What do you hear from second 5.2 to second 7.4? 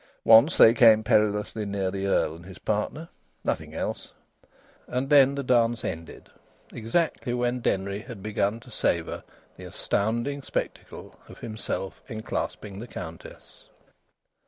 the dance ended, exactly